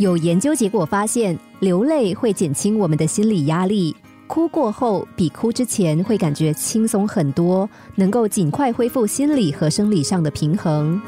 [0.00, 3.94] 有研究结果发现，流泪会减轻我们的心理压力，
[4.26, 10.98] 哭过后比哭之前会感觉轻松很多，能够尽快恢复心理和生理上的平衡。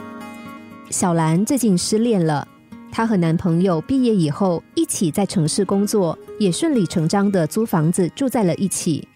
[0.90, 2.46] 小兰最近失恋了，
[2.90, 9.08] 她和男朋友毕业以后一起在城市工作，也顺理成章的租房子住在了一起。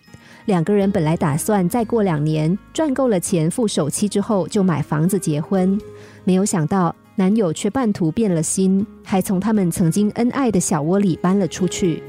[0.46, 5.78] 两个人本来打算再过两年赚够了钱付首期之后就买房子结婚，
[6.24, 6.96] 没有想到。
[7.18, 12.02] 男友却半途变了心，还从他们曾经恩爱的小窝里搬了出去。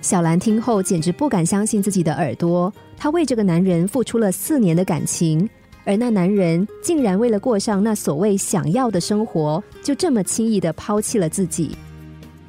[0.00, 5.48] 小兰听后简直不敢相信自己的耳朵，她为这个男人付出了四年的感情，
[5.84, 11.70] 而那男人竟然为了过上那所谓想要的生活，就这么轻易的抛弃了自己。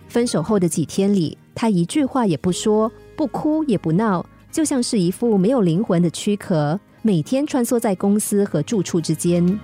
[0.08, 9.60] 分手后的几天里，他一句话也不说，不哭也不闹，就像是一副没有灵魂的躯壳，每天穿梭在公司和住处之间。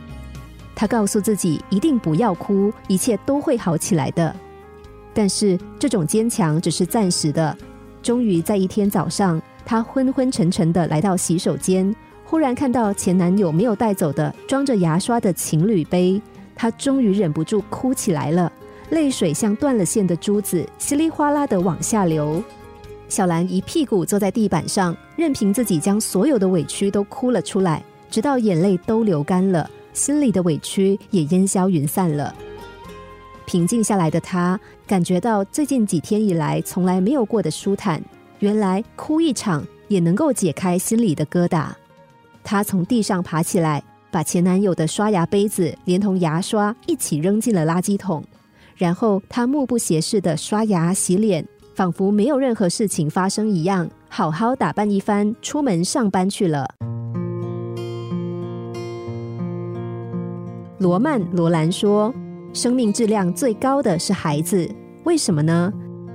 [0.81, 4.35] 他告诉自己一定不要哭，一切都会好起来的。
[5.13, 7.55] 但是这种坚强只是暂时的。
[8.01, 16.19] 终于在一天早上，他昏昏沉沉的来到洗手间，忽然看到前男友没有带走的装着牙刷的情侣杯，
[16.55, 18.51] 他终于忍不住哭起来了，
[18.89, 22.43] 泪水像断了线的珠子，稀里哗啦的往下流。
[23.07, 29.69] 小兰一屁股坐在地板上，任凭自己将所有的委屈都哭了出来，直到眼泪都流干了。
[29.93, 32.33] 心里的委屈也烟消云散了。
[33.45, 38.01] 平静下来的他，感觉到最近几天以来从来没有过的舒坦。
[38.39, 41.67] 原来哭一场也能够解开心里的疙瘩。
[42.43, 48.23] 他从地上爬起来，把前男友的刷牙杯子连同牙刷一起扔进了垃圾桶。
[48.75, 56.67] 然后他目不斜视的刷牙洗脸，仿佛没有任何事情发生一样，好好打扮一番，出门上班去了。
[60.81, 62.11] 罗曼·罗兰说
[62.53, 64.67] ：“生命质量最高的是孩子，
[65.03, 65.71] 为什么呢？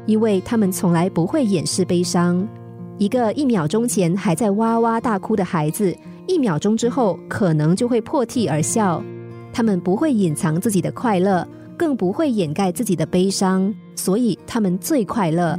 [0.07, 2.45] 因为他们从来不会掩饰悲伤。
[2.99, 5.97] 一个一秒钟前还在哇哇大哭的孩子，
[6.27, 9.01] 一秒钟之后可能就会破涕而笑。
[9.53, 11.47] 他们不会隐藏自己的快乐，
[11.77, 15.57] 更不会掩盖自己的悲伤，所以他们最快乐。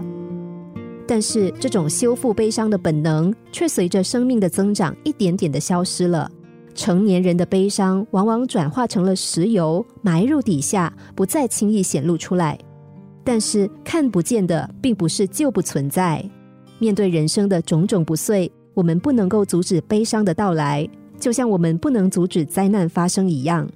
[1.07, 6.29] 但是，这种修复悲伤的本能，却随着生命的增长，一点点的消失了。”
[6.77, 12.57] 成年人的悲伤往往转化成了石油，埋入底下，不再轻易显露出来。
[13.23, 16.23] 但是看不见的，并不是就不存在。
[16.77, 20.87] 面对人生的种种不遂，我们不能够阻止悲伤的到来，
[21.19, 23.67] 就像我们不能阻止灾难发生一样。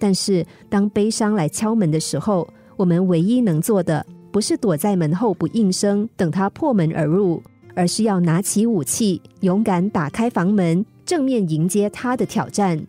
[0.00, 2.46] 但是当悲伤来敲门的时候，
[2.76, 7.40] 我们唯一能做的，不是躲在门后不应声，等他破门而入，
[7.76, 10.84] 而是要拿起武器，勇敢打开房门。
[11.10, 12.86] 正面迎接他的挑战，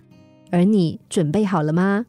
[0.51, 2.05] 而你准备好了吗？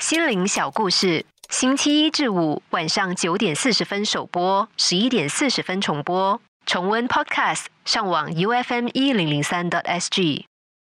[0.00, 6.40] 心灵小故事，星期一至五晚上九点四十分首播，十一点四十分重播。
[6.66, 10.46] 重温 Podcast，上网 U F M 一零零三 t S G。